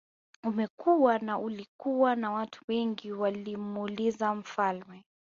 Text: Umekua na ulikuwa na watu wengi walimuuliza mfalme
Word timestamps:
Umekua 0.43 1.19
na 1.19 1.39
ulikuwa 1.39 2.15
na 2.15 2.31
watu 2.31 2.61
wengi 2.69 3.11
walimuuliza 3.11 4.35
mfalme 4.35 5.03